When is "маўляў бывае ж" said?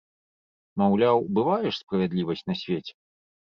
0.83-1.75